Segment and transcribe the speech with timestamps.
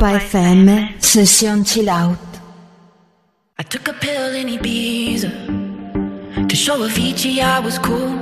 [0.00, 2.16] Europa FM, sesión chill out.
[3.58, 5.28] I took a pill in Ibiza
[6.48, 8.16] to show Avicii I was cool.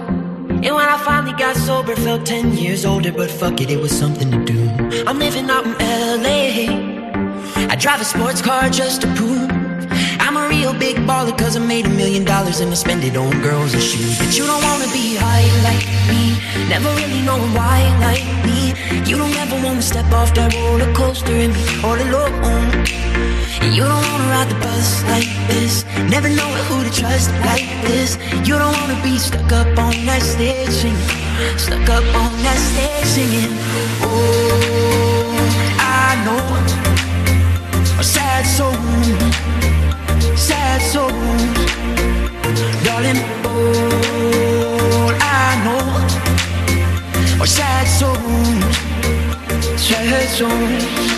[0.65, 3.97] And when I finally got sober, felt 10 years older, but fuck it, it was
[3.97, 5.05] something to do.
[5.07, 5.75] I'm living out in
[6.25, 7.69] LA.
[7.71, 9.49] I drive a sports car just to prove
[10.19, 13.17] I'm a real big baller, cause I made a million dollars and I spend it
[13.17, 14.19] on girls and shoes.
[14.19, 18.75] But you don't wanna be high like me, never really knowing why like me.
[19.09, 22.69] You don't ever wanna step off that roller coaster and be all alone.
[23.63, 27.69] And you don't wanna ride the bus like this, never know who to trust like
[27.87, 28.19] this.
[28.49, 33.07] You don't wanna be stuck up on that stage singing Stuck up on that stage
[33.15, 33.53] singing.
[34.03, 35.39] Oh,
[35.79, 36.43] I know
[38.01, 38.75] a sad soul,
[40.37, 41.11] sad soul,
[42.85, 43.23] darling.
[43.45, 45.88] All I know
[47.41, 48.13] 我下错，
[49.77, 49.97] 错
[50.35, 51.18] 错。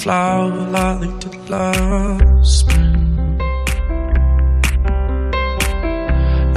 [0.00, 3.38] Flower like the last spring.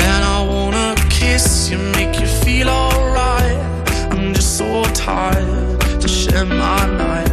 [0.08, 3.58] And I wanna kiss you, make you feel alright.
[4.12, 7.33] I'm just so tired to share my nights.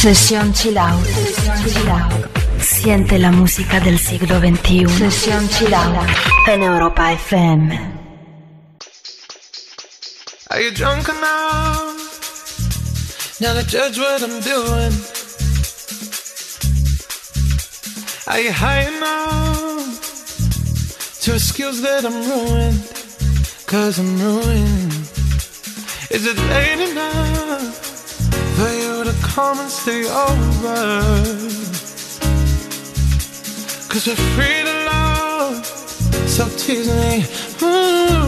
[0.00, 1.06] Sesión Chill Out.
[2.58, 4.86] Siente la música del siglo XXI.
[4.96, 6.08] Sesión Chill Out
[6.48, 7.78] en Europa FM.
[10.48, 11.98] Are you drunk enough
[13.42, 14.94] now to judge what I'm doing?
[18.26, 20.00] Are you high enough
[21.24, 22.80] to excuse that I'm ruined?
[23.66, 24.92] Cause I'm ruined.
[26.10, 26.89] Is it late
[29.40, 30.80] come and stay over?
[33.90, 35.64] Cause we're free to love,
[36.34, 37.12] so tease me.
[37.62, 38.20] Ooh.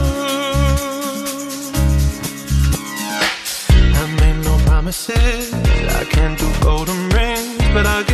[4.00, 5.52] I made no promises,
[6.00, 8.06] I can't do golden rings, but I'll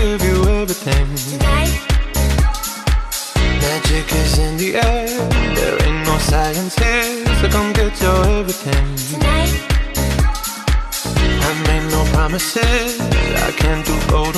[12.39, 14.38] promises, I can't do golden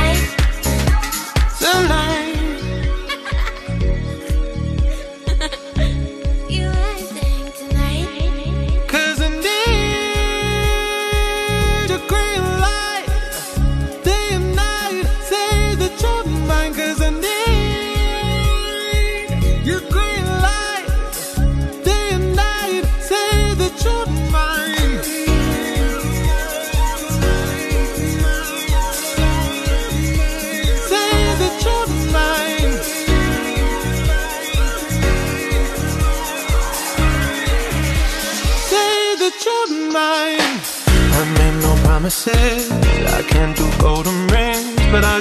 [1.71, 2.20] the line.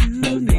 [0.00, 0.55] you.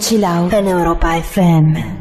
[0.00, 1.99] chill out en Europa FM.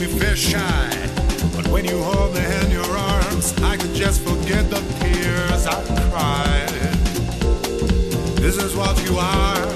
[0.00, 1.08] make me feel shy.
[1.54, 5.82] But when you hold me in your arms, I could just forget the tears I
[6.10, 6.68] cried.
[8.36, 9.66] This is what you are.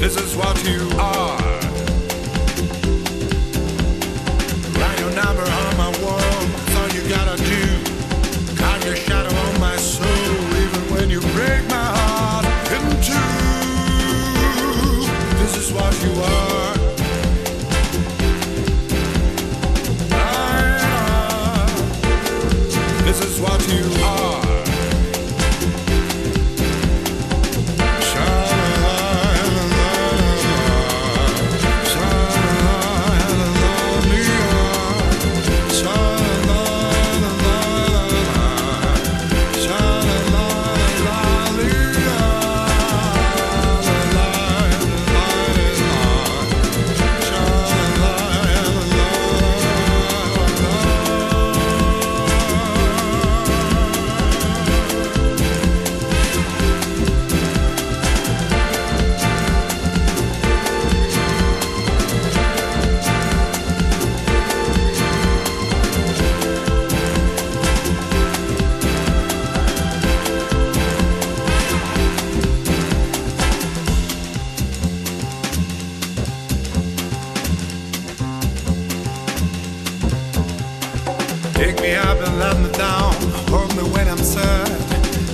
[0.00, 1.60] This is what you are.
[4.78, 6.40] Write your number on my wall,
[6.72, 7.45] so you gotta.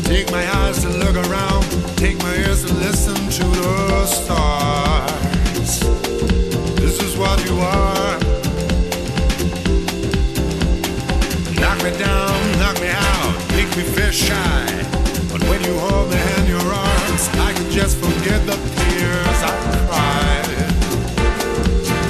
[0.04, 1.64] Take my eyes to look around.
[1.96, 5.80] Take my ears to listen to the stars.
[6.76, 8.18] This is what you are.
[11.58, 14.66] Knock me down, knock me out, make me shy.
[15.32, 19.54] But when you hold me in your arms, I can just forget the tears I
[19.88, 20.48] cried.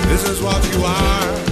[0.08, 1.51] This is what you are.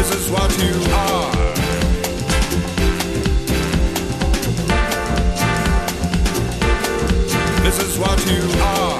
[0.00, 1.32] This is what you are.
[7.62, 8.99] This is what you are.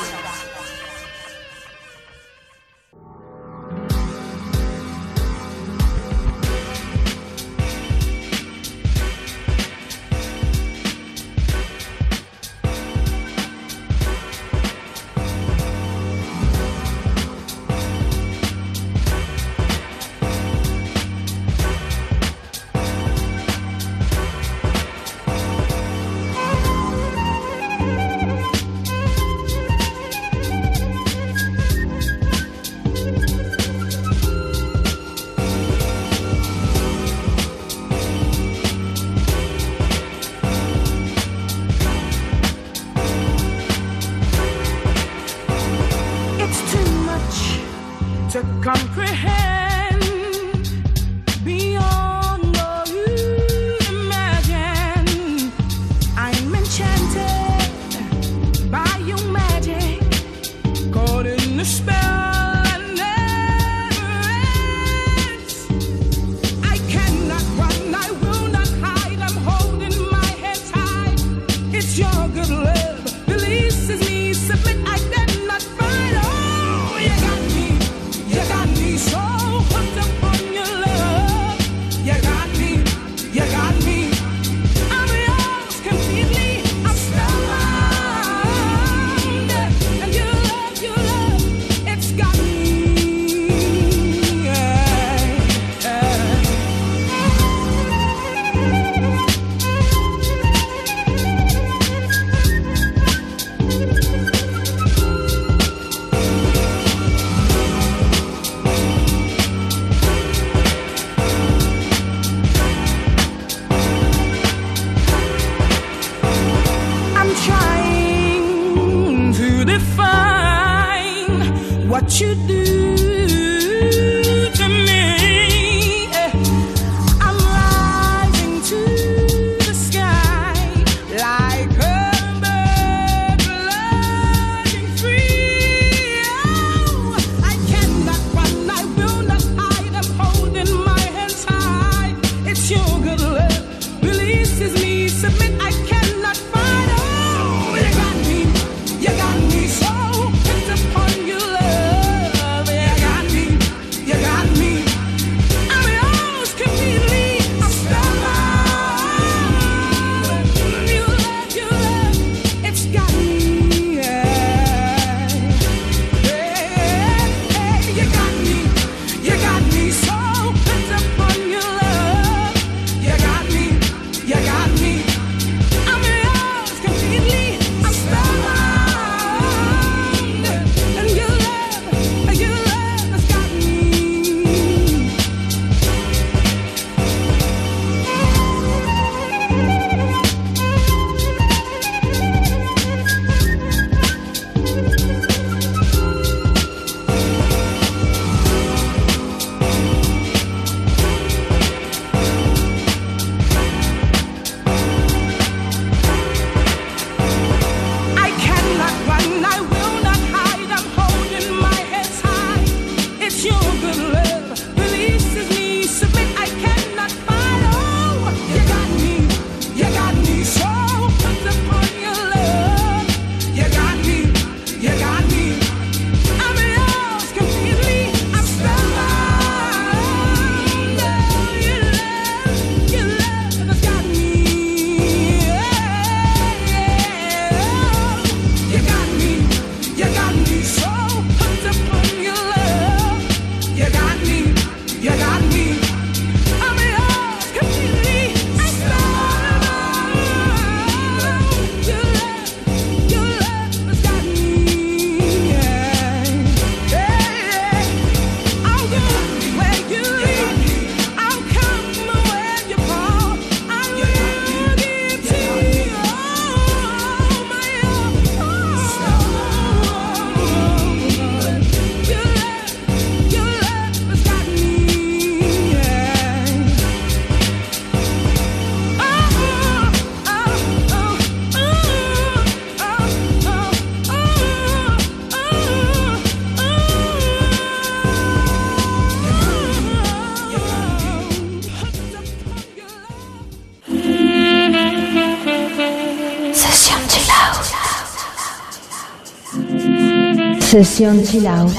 [300.71, 301.75] Sesión chilao Out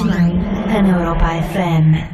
[0.69, 2.12] en Europa FM.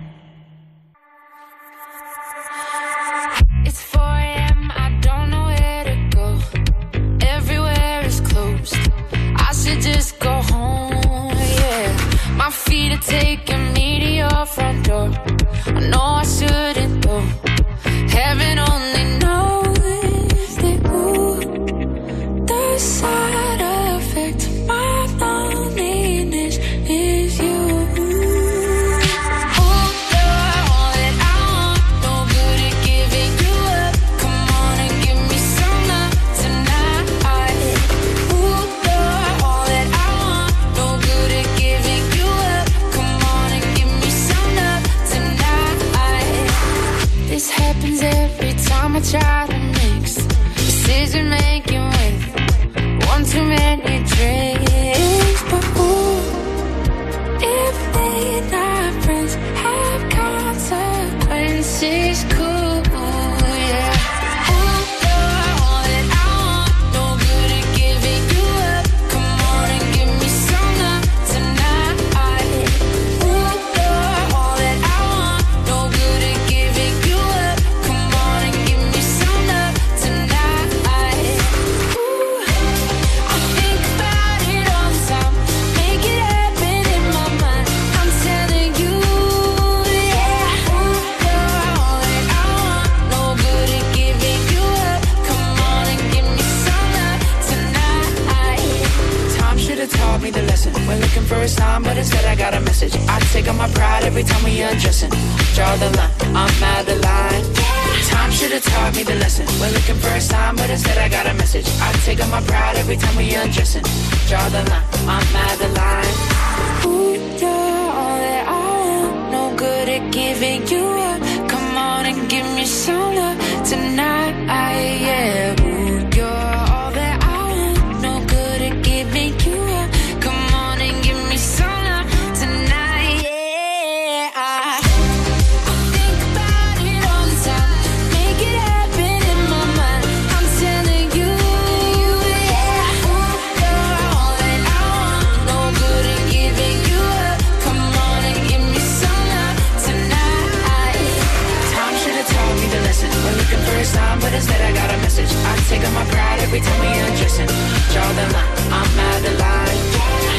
[157.38, 157.56] missing.
[157.92, 159.78] Draw the line, I'm out of line.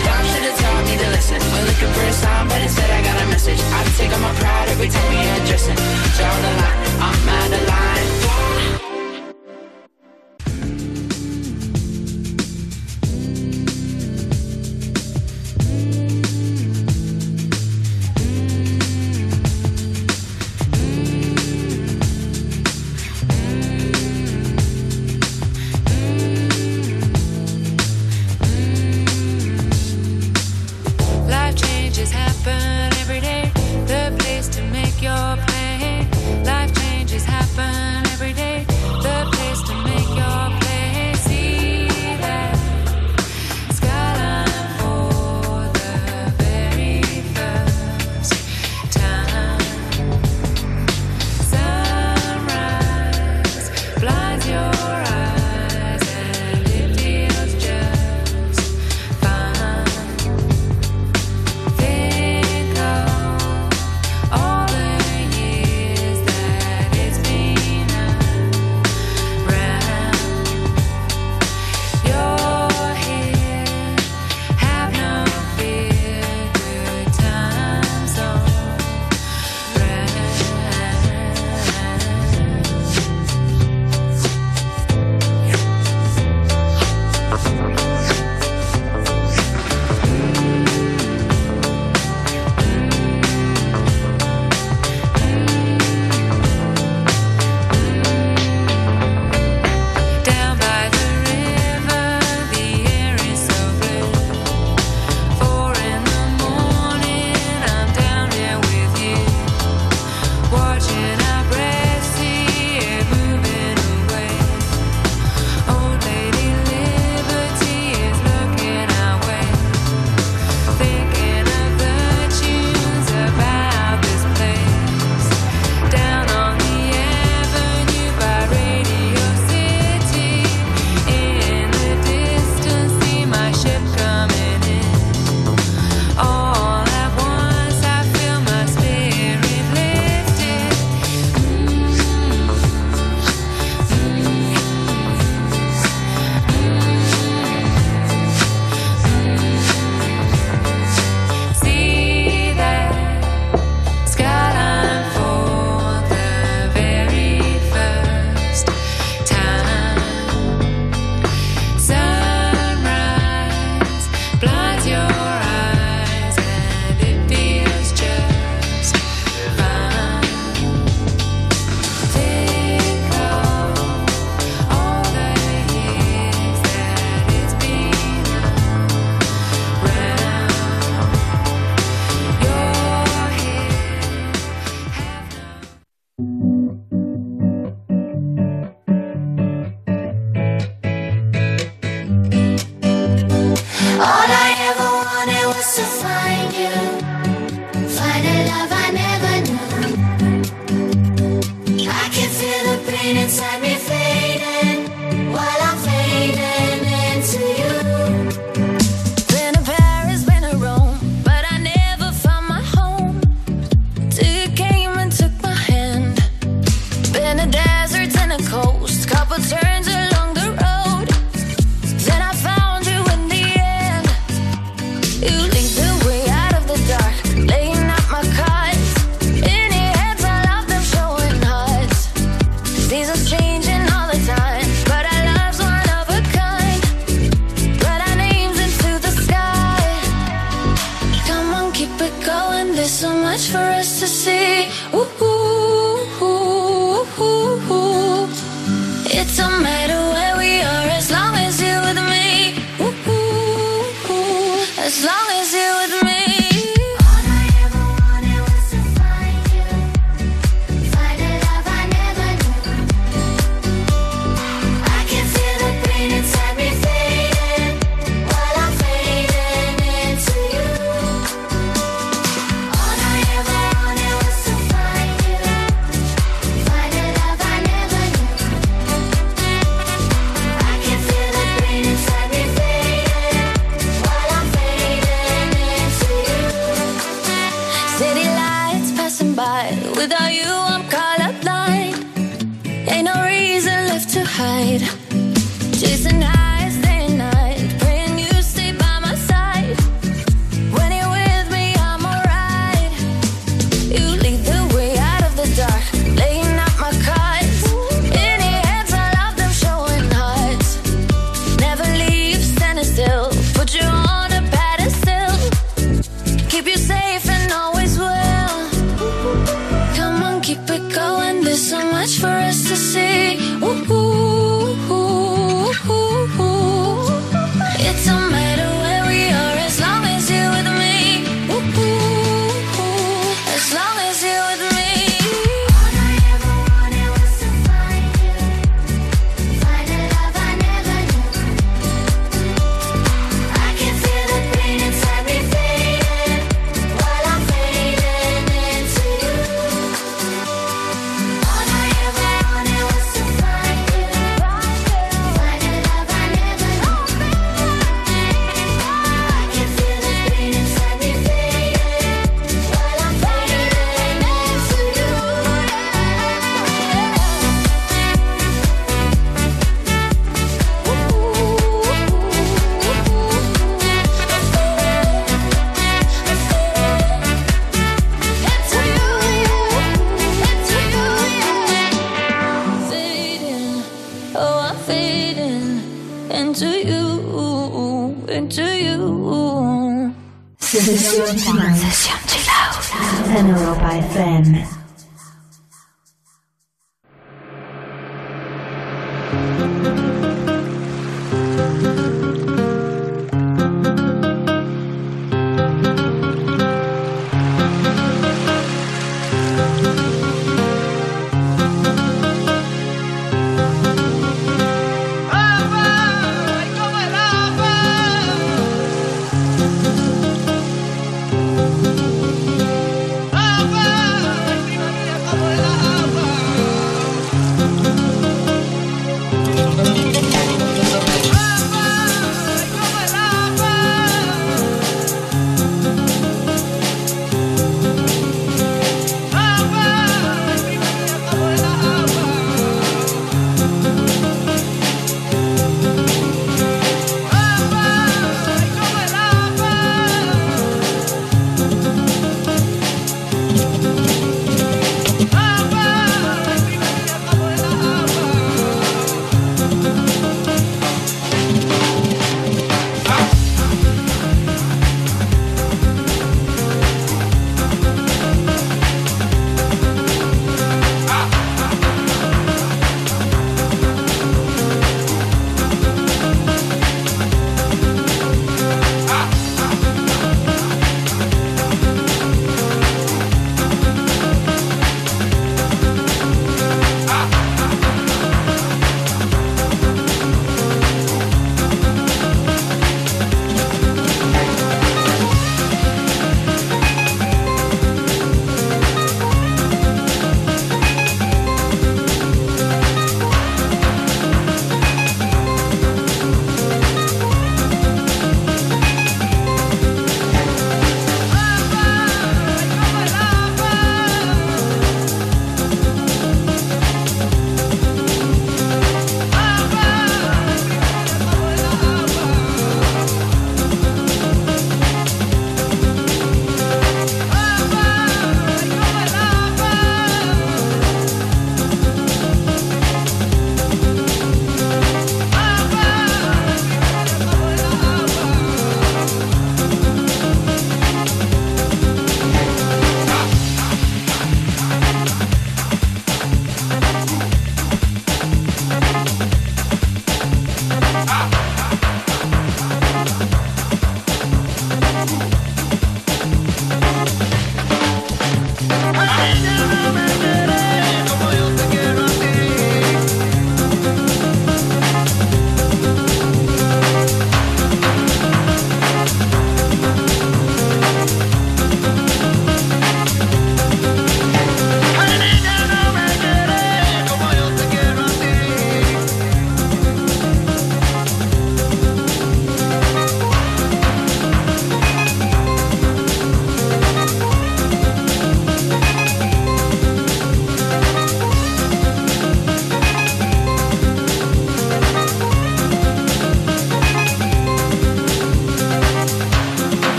[0.00, 1.40] Stop should have taught me to listen.
[1.52, 3.60] We're looking for a sign, but instead I got a message.
[3.60, 5.76] I take on my pride every time we addressing.
[5.76, 7.93] Draw the line, I'm out of line.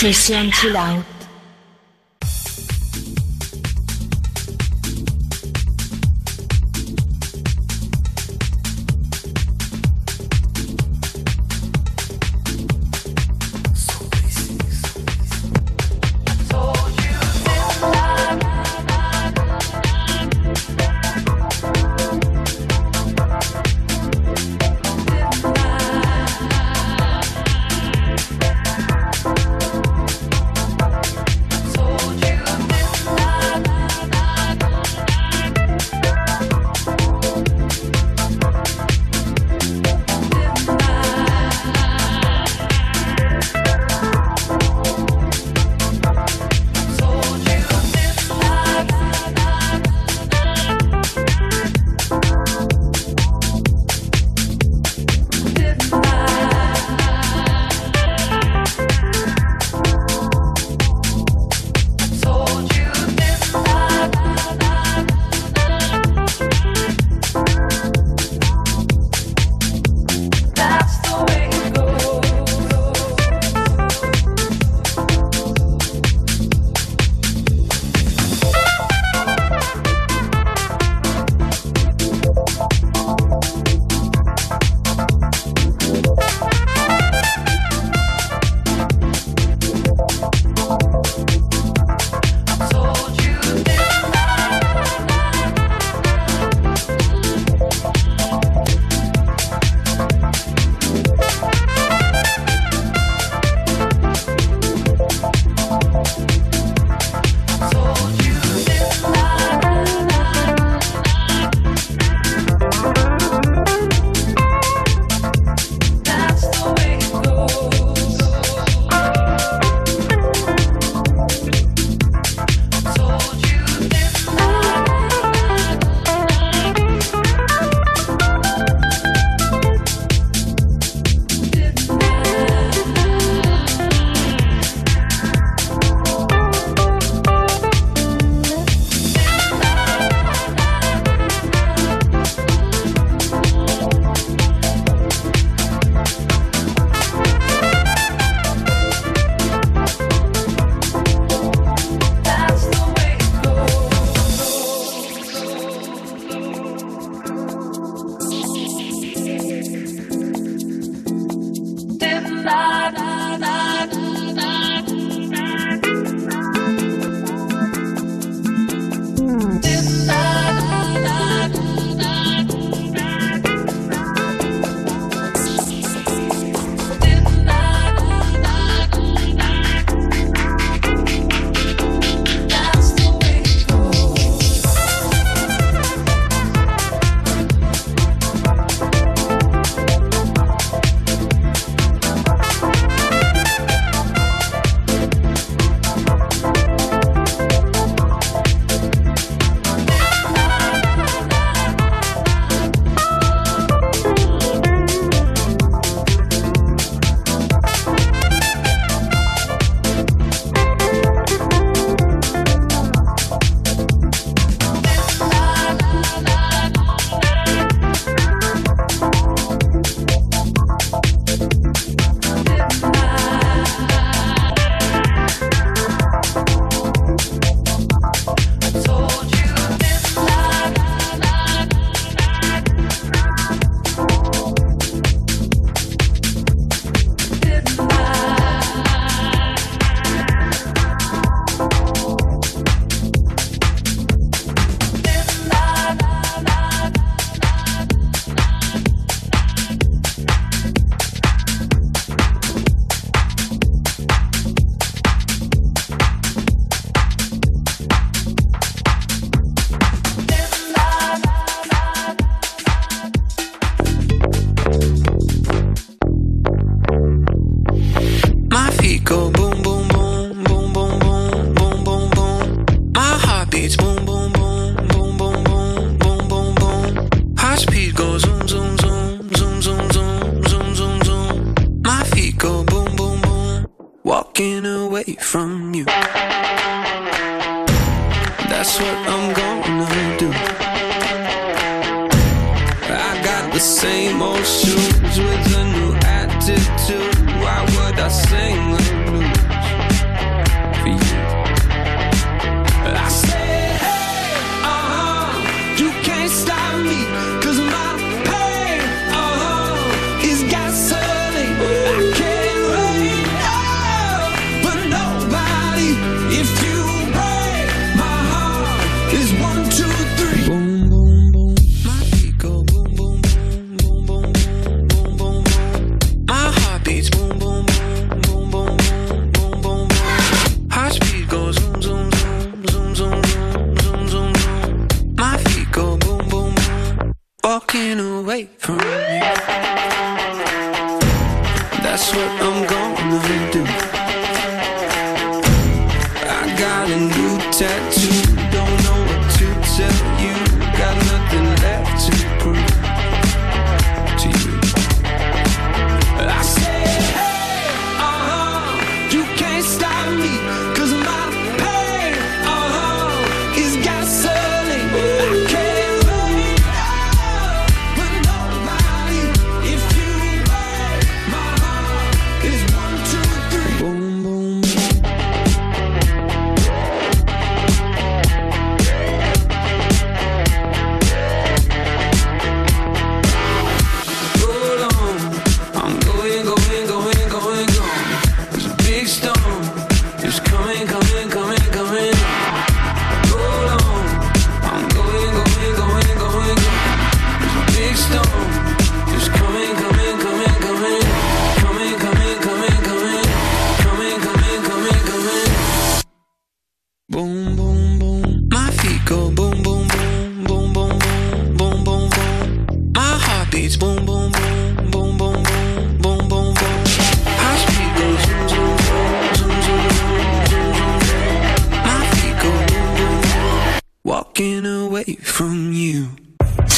[0.00, 0.50] Session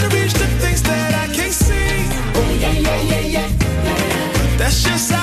[0.00, 2.08] to reach the things that I can't see.
[2.34, 4.56] Oh, yeah, yeah, yeah, yeah.
[4.56, 5.19] That's just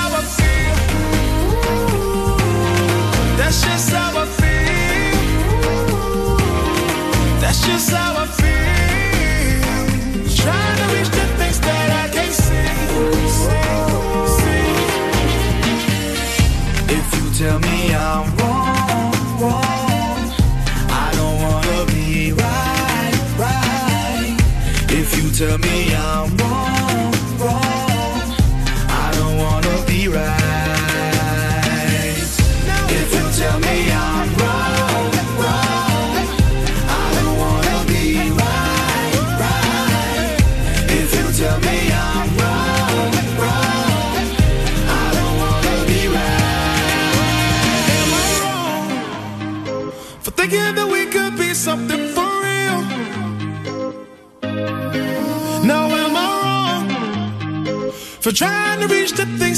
[58.78, 59.57] trying to reach the things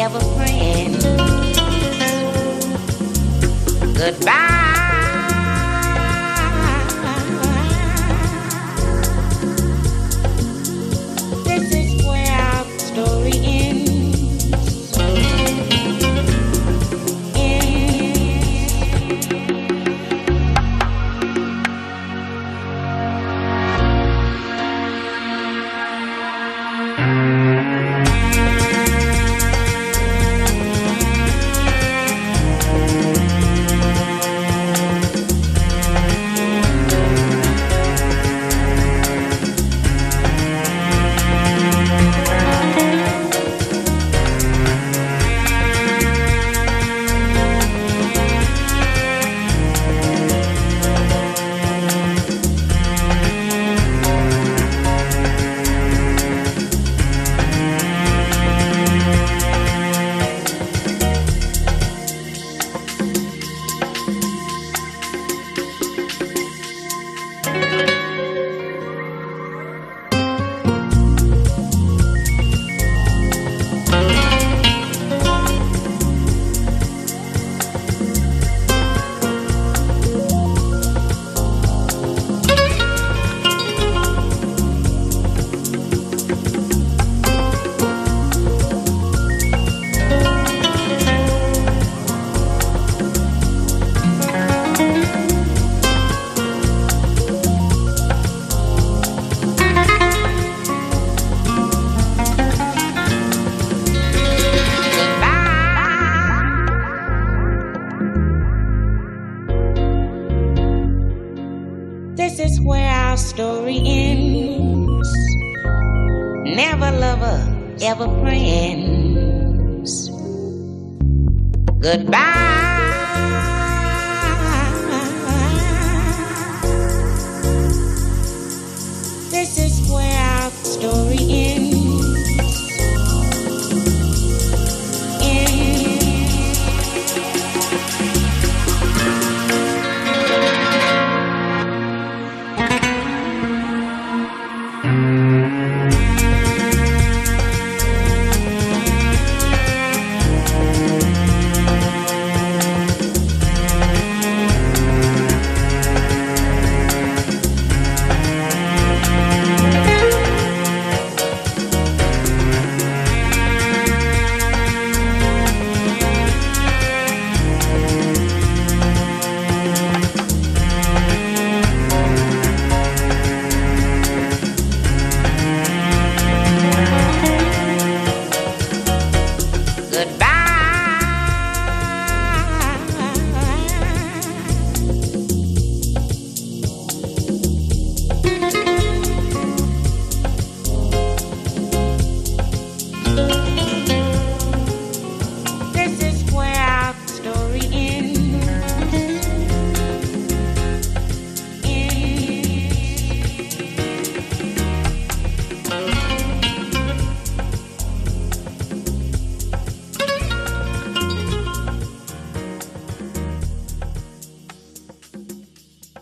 [0.00, 0.96] ever friend.
[3.94, 4.49] Goodbye.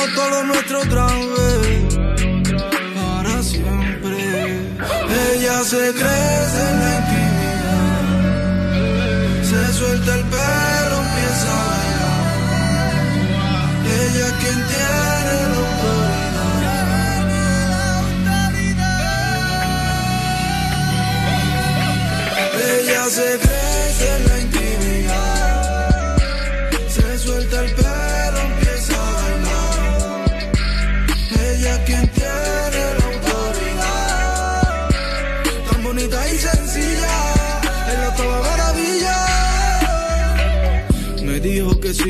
[0.00, 1.06] Todo nuestro otra
[2.96, 4.16] para siempre.
[5.34, 8.04] Ella se crece en la intimidad,
[9.44, 12.22] se suelta el pelo, empieza a bailar.
[13.84, 16.50] Ella es quien tiene la autoridad.
[22.80, 23.49] Ella se crece.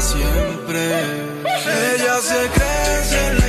[0.00, 0.92] Siempre.
[1.94, 3.48] Ella se crece en la